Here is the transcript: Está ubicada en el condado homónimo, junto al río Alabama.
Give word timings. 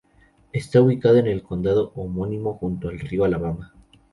Está 0.51 0.81
ubicada 0.81 1.19
en 1.19 1.27
el 1.27 1.43
condado 1.43 1.91
homónimo, 1.95 2.55
junto 2.57 2.89
al 2.89 2.97
río 2.99 3.23
Alabama. 3.23 3.71